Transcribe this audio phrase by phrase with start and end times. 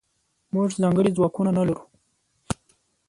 [0.53, 1.83] موږځنکړي ځواکونه نلرو